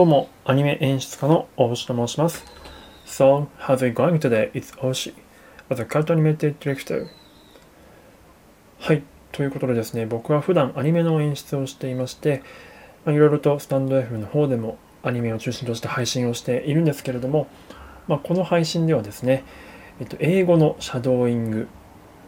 [0.00, 2.42] どうも、アニメ演出家の大星と申します。
[3.04, 4.50] So, how's it going today?
[4.52, 5.12] It's Oshi.
[5.68, 7.06] As a cartoon animated director.
[8.78, 12.42] はい、ということでですね、僕は普段アニメの演出をしていまして、
[13.04, 17.46] まあいろいろとスタンド F の方でもアニメを中心として配信をしているんですけれども、
[18.08, 19.44] まあ、この配信ではですね、
[20.00, 21.68] えっと、英語のシャドーイング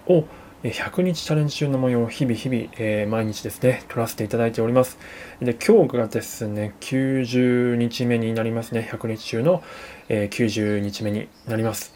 [0.09, 0.25] を
[0.71, 4.97] 100日チャレンジ中の模様を日々日々、えー毎日ですね、撮らせていただいております。
[5.41, 8.89] で、今日がですね、90日目になりますね。
[8.89, 9.65] 100日中の、
[10.09, 11.93] えー90日目になります。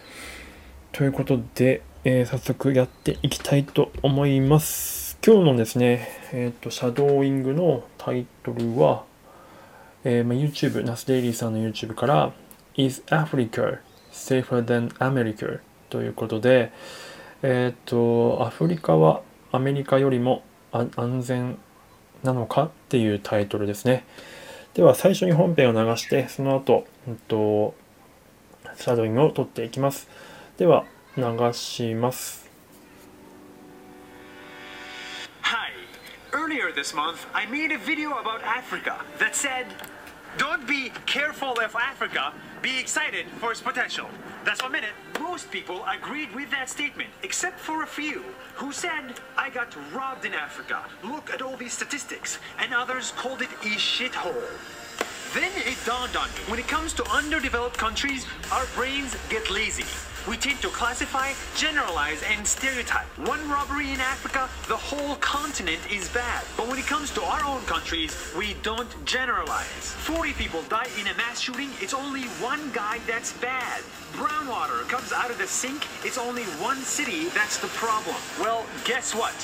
[0.90, 5.16] ということで、えー早速やっていきたいと思います。
[5.24, 9.04] 今日のですね、えっ、と、シャドーイングのタイトルは、
[10.02, 12.32] えま、YouTube、ナスデイリーさんの YouTube から、
[12.74, 13.78] Is Africa
[14.10, 15.60] safer than America?
[15.88, 16.72] ということで、
[17.42, 19.22] えっ、と、アフリカは
[19.52, 21.58] アメリカよりも安全
[22.22, 24.04] なのかっていうタイトルですね。
[24.74, 27.74] では、最初に本編を流して、その後、うんと、
[28.76, 30.08] シャドウイングを取っていきます。
[30.58, 30.84] では、
[31.16, 32.46] 流します。
[36.32, 39.66] Earlier this month, I made a video about Africa that said,
[40.38, 42.32] Don't be careful of Africa,
[42.66, 44.08] be excited for its potential.
[44.44, 44.90] That's one minute.
[45.20, 48.24] Most people agreed with that statement, except for a few
[48.56, 50.82] who said, I got robbed in Africa.
[51.04, 52.40] Look at all these statistics.
[52.58, 54.50] And others called it a shithole.
[55.32, 59.84] Then it dawned on me when it comes to underdeveloped countries, our brains get lazy.
[60.28, 63.06] We tend to classify, generalize, and stereotype.
[63.28, 66.44] One robbery in Africa, the whole continent is bad.
[66.56, 69.94] But when it comes to our own countries, we don't generalize.
[70.02, 73.84] 40 people die in a mass shooting, it's only one guy that's bad.
[74.16, 78.16] Brown water comes out of the sink, it's only one city that's the problem.
[78.40, 79.34] Well, guess what?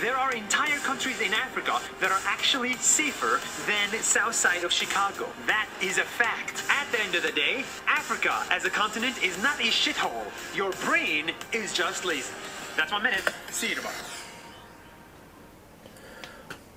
[0.00, 5.28] There are entire countries in Africa that are actually safer than south side of Chicago.
[5.46, 6.64] That is a fact.
[6.92, 10.26] The end of the day, Africa as a continent is not a shithole.
[10.54, 12.32] Your brain is just lazy.
[12.76, 13.24] That's one minute.
[13.50, 13.90] See you tomorrow.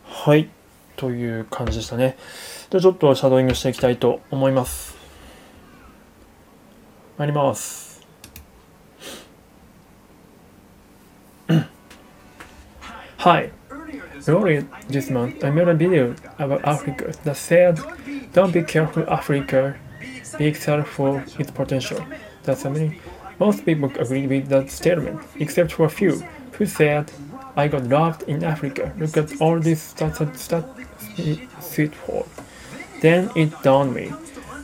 [0.05, 0.49] はい。
[0.95, 2.17] という感じでしたね。
[2.69, 4.95] じゃあちょっとシャドウイングしていきたいと思います。
[7.17, 8.01] 参ります。
[13.17, 13.51] Hi.
[14.27, 17.79] Earlier this month, I made a video about Africa that said,
[18.33, 19.75] "Don't be careful, Africa.
[20.39, 21.99] Excited for its potential."
[22.43, 22.95] That's mean,
[23.39, 26.23] most people agree with that statement, except for a few
[26.53, 27.11] who said,
[27.55, 28.91] "I got robbed in Africa.
[28.99, 30.65] Look at all this stat stat
[31.59, 32.25] sweet for."
[33.01, 34.07] Then it dawned me.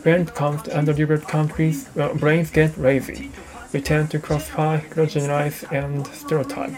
[0.04, 3.30] When it comes to underdeveloped countries, well, brains get lazy.
[3.74, 6.76] We tend to classify, generalize, and stereotype.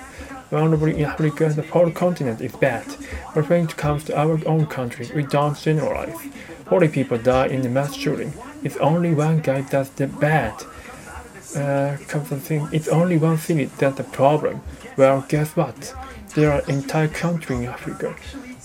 [0.52, 2.84] Robbery in Africa, the whole continent is bad.
[3.34, 6.20] But when it comes to our own country, we don't generalize.
[6.70, 8.34] 40 people die in the mass shooting.
[8.64, 10.54] It's only one guy that's the bad.
[11.56, 14.62] Uh, think, it's only one city that's the problem.
[14.98, 15.94] Well, guess what?
[16.34, 18.16] There are entire countries in Africa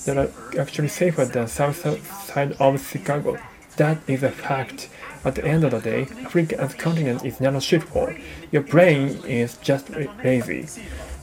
[0.06, 1.76] that are actually safer than south
[2.24, 3.38] side of Chicago.
[3.76, 4.88] That is a fact.
[5.24, 8.18] At the end of the day, Africa as a continent is not a shithole.
[8.52, 10.68] Your brain is just la- lazy.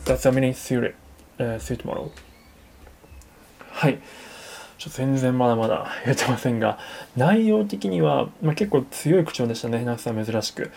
[0.04, 0.94] That's a mini suit,
[1.40, 2.14] uh, suit model.
[4.78, 6.78] ちょっと全然まだまだ言えてませんが、
[7.16, 10.72] 内容的には、まあ、結構強い口調でしたね、ナスさん珍しく。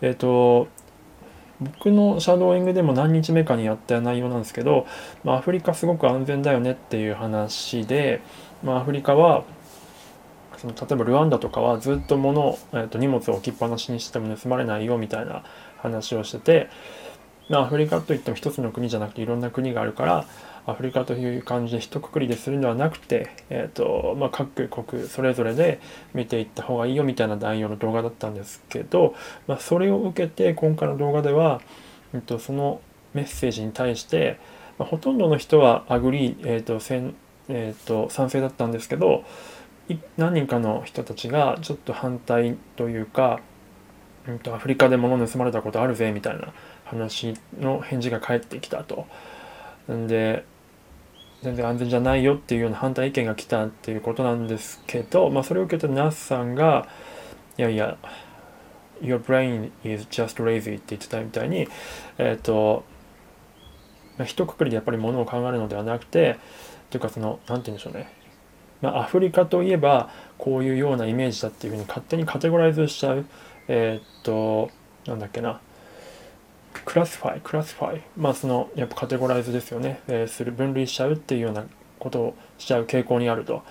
[0.00, 0.68] えっ、と、
[1.60, 4.86] 僕のシャドーイングでも何日目かにやった内容なんですけど、
[5.22, 8.20] まあ、アフリカすごく安全だよねっていう話で、
[8.64, 9.44] まあ、アフリカは
[10.62, 15.44] その例えばルワンダとかはずっと物、えー、と荷物を置きっぱなしにしても盗まれないよみたいな
[15.78, 16.70] 話をしてて、
[17.50, 20.26] アフリカといっても一つの国じゃなくていろんな国があるから
[20.64, 25.80] アフリカという感じで一括りでするのではなくて、えーとまあ、各国それぞれで
[26.14, 29.14] 見ていった方がいいよみたいな内容の動画だったんですけど、
[29.48, 31.60] まあ、それを受けて今回の動画では、
[32.14, 32.80] えっと、その
[33.12, 34.38] メッセージに対して、
[34.78, 37.14] まあ、ほとんどの人は agree、えーとせん
[37.48, 39.24] えー、と賛成だったんですけど
[40.16, 43.40] 何人かの人たちがちょっと反対というか、
[44.26, 46.52] うん、とアフリカで物盗まれたことあるぜみたいな
[46.92, 49.06] 話の返事が返ってきたと。
[49.90, 50.44] んで
[51.42, 56.86] 全然安全じゃないよっていうような反対意見が来たっていうことなんですけど、まあ、それを受けてナスさんが
[57.58, 57.98] いやいや
[59.00, 61.66] Your brain is just lazy って言ってたみたいに
[62.18, 62.84] えっ、と
[64.18, 66.38] まあ一括りでやっぱりものを考えるのではなくて
[66.90, 68.08] というかその何て言うんでしょうね。
[68.80, 73.24] まあ、アフリカといえばこういうようなイメージだっていうふうに勝手にカテゴライズしちゃう。
[73.68, 74.70] えーっと
[75.06, 75.60] なんだっけな。
[76.84, 81.64] classify classify まあそのやっぱカテゴライズですよね、えーする分類しちゃうっていうような
[81.98, 83.62] ことをしちゃう傾向にあると。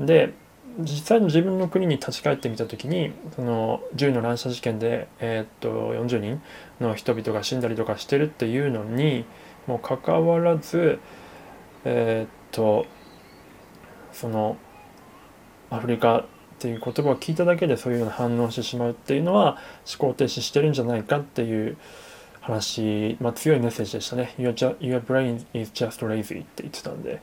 [0.00, 0.32] で
[0.80, 6.42] 実際の自分の国に立ち返ってみた時にその銃の乱射事件で、えー、っと40人
[6.80, 9.24] の人々が死んだりとかしてるっていうのに
[9.66, 11.00] もうかかわらず
[11.84, 12.86] えー、っと
[14.12, 14.56] その
[15.70, 16.24] アフリカっ
[16.58, 19.58] ていう言葉を聞いただけでそういうような反応してしまうっていうのは
[19.98, 21.76] 思考停止してるんじゃないかっていう
[22.48, 24.34] 話、まあ、強いメッセージでしたね。
[24.38, 27.20] Your, your brain is just lazy って言ってたんで、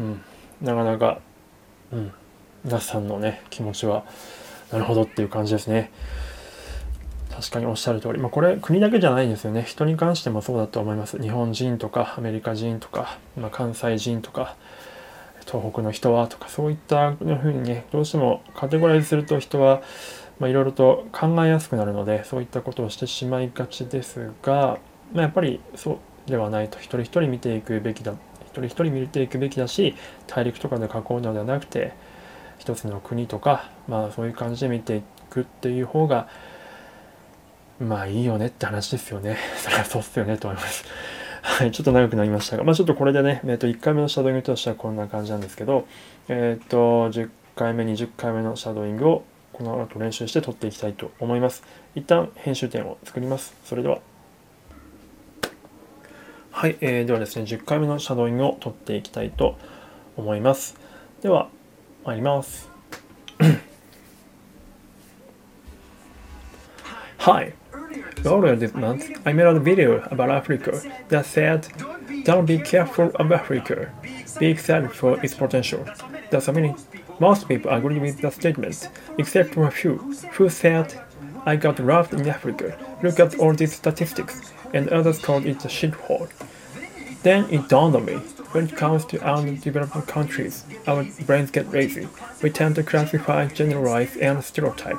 [0.00, 0.20] うん、
[0.62, 1.20] なかなか、
[1.92, 2.12] うん、
[2.64, 4.04] 皆さんのね、気持ちは、
[4.72, 5.90] なるほどっていう感じですね。
[7.30, 9.62] 確かにおっしゃる通り、まあ、これ国だけじゃないんですよね。
[9.62, 11.20] 人に関してもそうだと思います。
[11.20, 14.56] 日本人とかアメリカ人とか、まあ、関西人とか、
[15.46, 19.82] 東北の人はとか、そういったふうにね、どうしてもカテゴライズすると人は、
[20.42, 24.80] まあ、いろいろと考えやすくなるので、そういったことをしてしまいがちですが、
[25.12, 28.12] まあ、やっぱりそうではないと、一人一人見ていくべきだ、
[28.46, 29.94] 一人一人見ていくべきだし、
[30.26, 31.92] 大陸とかで囲うのではなくて、
[32.58, 36.26] 一つの国とか、まあそういう感じで見ていくっていう方が、
[37.78, 39.36] まあいいよねって話ですよね。
[39.62, 40.84] それはそうっすよねと思います。
[41.42, 45.86] はい、ちょっと長くなりましたが、まあちょっとこれでね、えっ、と、1回目のシャドウイングとしてはこんな感じなんですけど、
[46.28, 51.62] えっ、と、10回目、20回目のシャドウイングをこの後練習して撮っていきたいと思います。
[51.94, 53.54] 一旦編集点を作ります。
[53.64, 54.00] それでは。
[56.50, 59.58] はい、えー、ではですね、10回目のシャドウイングを撮っていきたいと
[60.16, 60.76] 思います。
[61.22, 61.48] では、
[62.04, 62.70] 参ります。
[67.18, 67.54] Hi.
[68.24, 71.66] Earlier this month, I made a video about Africa that said,
[72.24, 73.92] Don't be careful of Africa.
[74.38, 75.84] Be excited for its potential.
[76.30, 76.76] That's a meaning
[77.22, 79.96] Most people agree with the statement, except for a few,
[80.32, 80.92] who said,
[81.46, 85.68] I got robbed in Africa, look at all these statistics, and others called it a
[85.68, 86.28] shithole.
[87.22, 88.14] Then it dawned on me,
[88.54, 92.08] when it comes to underdeveloped countries, our brains get lazy.
[92.42, 94.98] We tend to classify, generalize, and stereotype.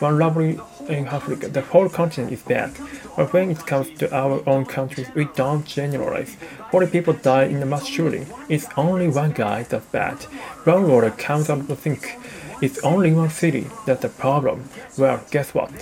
[0.00, 0.58] One lovely
[0.90, 2.72] in Africa, the whole continent is bad.
[3.16, 6.36] But when it comes to our own countries, we don't generalize.
[6.70, 8.26] 40 people die in a mass shooting.
[8.48, 10.18] It's only one guy that's bad.
[10.64, 12.18] Groundwater comes out of the sink.
[12.62, 14.68] It's only one city that's the problem.
[14.98, 15.72] Well, guess what?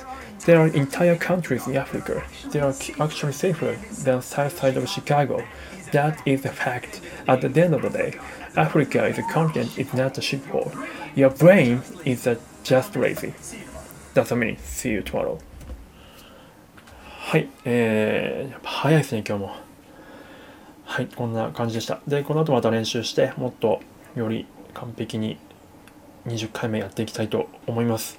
[0.46, 2.22] There are entire countries in Africa.
[2.50, 5.44] They are actually safer than south side of Chicago.
[5.92, 7.00] That is a fact.
[7.26, 8.18] At the end of the day,
[8.56, 10.72] Africa is a continent, it's not a shithole.
[11.14, 12.28] Your brain is
[12.62, 13.34] just lazy.
[14.18, 14.56] That's a many.
[14.56, 15.38] See you tomorrow.
[17.04, 19.56] はい、えー、早いですね、今日も。
[20.84, 22.00] はい、こんな感じでした。
[22.08, 23.80] で、この後また練習して、もっと
[24.16, 25.38] より完璧に
[26.26, 28.18] 20回目やっていきたいと思います。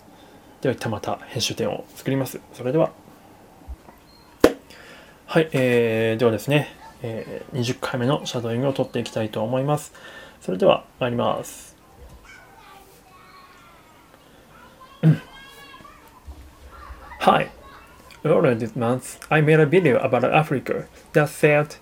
[0.62, 2.40] では、一旦また編集点を作ります。
[2.54, 2.92] それでは。
[5.26, 6.70] はい、えー、ではですね、
[7.02, 9.92] えー、20回目のシャドウイングを取っていきたいと思います。
[10.40, 11.69] それでは、参ります。
[17.24, 17.50] Hi.
[18.24, 21.76] Earlier this month, I made a video about Africa that said,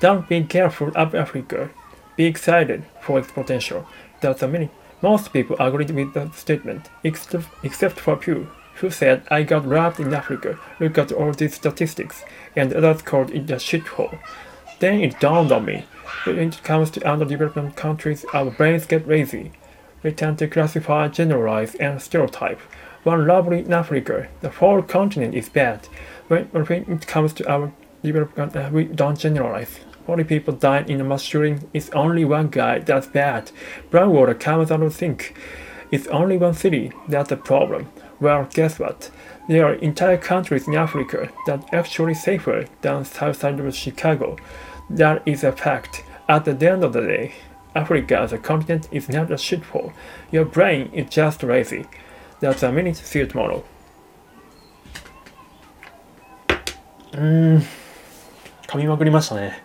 [0.00, 1.70] Don't be careful of Africa.
[2.16, 3.86] Be excited for its potential.
[4.20, 4.70] That's a meaning.
[5.00, 8.50] Most people agreed with the statement, except, except for a few,
[8.80, 10.58] who said, I got robbed in Africa.
[10.80, 12.24] Look at all these statistics.
[12.56, 14.18] And others called it a shithole.
[14.80, 15.84] Then it dawned on me.
[16.24, 19.52] When it comes to underdeveloped countries, our brains get lazy.
[20.02, 22.60] We tend to classify, generalize, and stereotype.
[23.02, 25.86] One lovely in Africa, the whole continent is bad.
[26.28, 29.80] When, when it comes to our development, uh, we don't generalize.
[30.04, 31.68] 40 people died in a mass shooting.
[31.72, 33.52] It's only one guy that's bad.
[33.90, 35.34] Brown water comes out of the sink.
[35.90, 37.88] It's only one city that's a problem.
[38.20, 39.10] Well, guess what?
[39.48, 44.36] There are entire countries in Africa that are actually safer than south side of Chicago.
[44.90, 46.04] That is a fact.
[46.28, 47.34] At the end of the day,
[47.74, 49.94] Africa as a continent is not a shithole.
[50.30, 51.86] Your brain is just lazy.
[52.40, 52.96] That's a minute.
[52.96, 53.62] See you tomorrow.
[57.12, 57.62] うーん、
[58.66, 59.62] 噛みまくりましたね。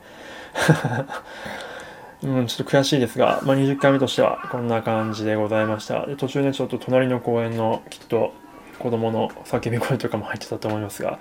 [2.24, 6.06] うん、ちょっと悔しいですが、まあ、20回目としてはこんな感じでございました。
[6.06, 8.34] で途中ね、ちょっと隣の公園のきっと
[8.80, 11.20] 子供の叫び声とかも入ってたと思いますが、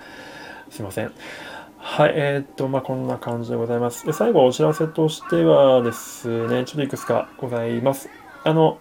[0.69, 1.11] すいません。
[1.77, 4.05] はい、えー、っと、まあ、こんな感じでございます。
[4.05, 8.09] で、最後お知らせとしてはですね、ちょっといくつかございます。
[8.43, 8.79] あの、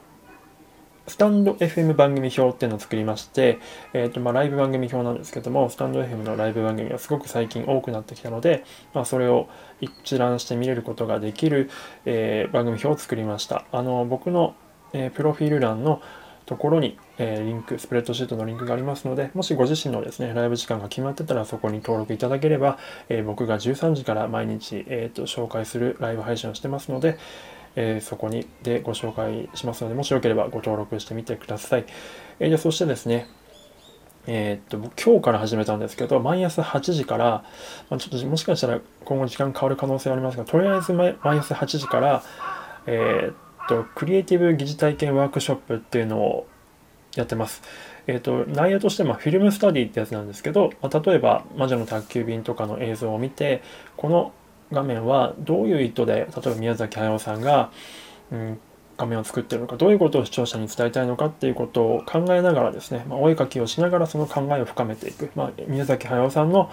[1.07, 3.59] スタンド FM 番組表っていうのを作りまして、
[3.93, 9.49] えっ、ー、と、まあ、ライブ番組表なんですけども、スタンド FM のライブ番組がすごく最近多くなってきたので、まあ、それを
[9.83, 11.69] 一覧して見れることができる、
[12.07, 13.67] えー、番組表を作りました。
[13.71, 14.55] あの、僕の、
[14.95, 16.01] えー、プロフィール欄の
[16.47, 22.79] ところに、えー、リンク、スプレッドシートのリンクがありますので、もしご自身のですね、ライブ時間が決まってたらそこに登録いただければ、
[23.11, 27.19] えー、僕が13時から毎日、えーと、紹介するライブ配信をしてますので、
[27.76, 31.85] えー、そこにでご紹介しますので、もしよければご登録してみてください。
[32.38, 33.26] えー、でそしてですね、
[34.26, 37.45] えー、っと、今日から始めたんですけど、毎朝8時から、
[37.90, 42.23] まあ、ちょっともしかしたら今後時間変わる可能性はありますが、とりあえず毎朝8時から、
[42.87, 46.47] え、っと、クリエイティブ疑似体験ワークショップっていうのを
[47.16, 47.62] やってます。
[48.07, 53.62] えーと、内容としてもフィルムスタディってやつなんですけど、まあ、例えば「魔女の宅急便」とかの映像を見て
[53.97, 54.33] この
[54.73, 57.71] 画面はどういう意図で例えば宮崎駿さんが、
[58.33, 58.59] うん、
[58.97, 66.71] 画面を作ってるのかどういうことを視聴者に伝えたいのかっていうことを考えながらですね、まあ、お絵かきをしながらその考えを深めていく、まあ、宮崎駿さんの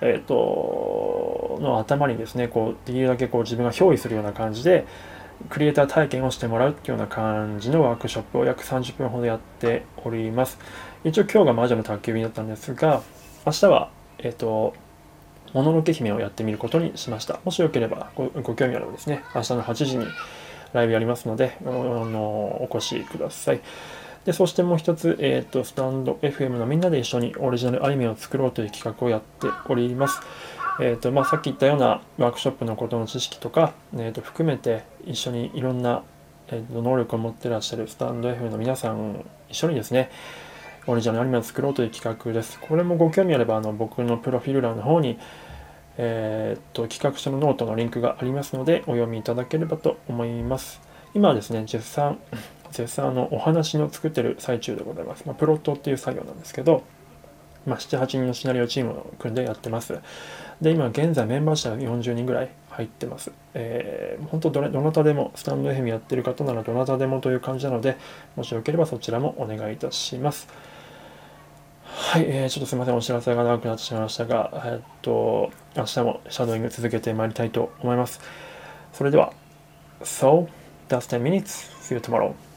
[0.00, 4.86] えーと、の頭にですねこうできるだけこう自分が憑依するような感じで
[5.50, 10.58] クリエイター体験をしてもらうっていうような感じのワークショップを約30分ほどやっております。
[11.04, 13.02] 一応今日が魔女の宅急便だったんですが、
[13.46, 14.74] 明日は、えっ、ー、と、
[15.52, 17.40] もののけ姫をやってみることにしました。
[17.44, 20.06] もしよければごご興味あればですね、明日の8時に
[20.72, 23.60] ライブやりますので、あのお越しください。
[24.24, 30.20] で、そしてもう一つ、えっ、ー、と、スタンド FM のみんなで一緒にオリジナルアニメを作ろうという企画をやっております。
[30.80, 36.04] えーとまあ、さっき言ったようなワークショップのことの知識とか、えー、と含めて一緒にいろんな、
[36.48, 40.10] えー、と能力を持ってらっしゃるスタンド FM の皆さん一緒にですね
[40.86, 42.58] オリジナルアニメを作ろうという企画です。
[42.60, 45.18] これもご興味あればあの僕のプロフィール欄の方に、
[45.96, 50.80] えー、と企画書のノートのリンクがありますのでお読みいただければと思います。
[51.14, 52.18] 今はですね、絶賛、
[52.70, 55.24] 絶賛のお話の作ってる最中でございます。
[55.26, 56.82] まあ、プロットっていう作業なんですけど、
[57.66, 59.98] まあ、7、8人のシナリオチームを組んでやってます。
[60.60, 63.32] で、今現在メンバーは40人ぐらい入ってます。
[63.54, 67.96] えー、本当どれ、どなたでも、スタンド FM やってる方ならどなたでもという感じなので、
[68.36, 70.46] もしよければそちらもお願いいたします。
[71.84, 78.20] はい、えー、ちょっとすみません、お知らせが長くなってしまいましたが、えっと、明日もシャドウイング続けてまいりたいと思います。
[78.92, 79.32] それでは、
[80.02, 80.46] So,
[80.88, 81.72] that's 10 minutes.
[81.80, 82.47] See you tomorrow.